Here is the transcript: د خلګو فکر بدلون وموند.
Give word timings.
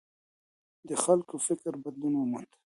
د 0.87 0.89
خلګو 1.03 1.35
فکر 1.47 1.73
بدلون 1.83 2.13
وموند. 2.17 2.51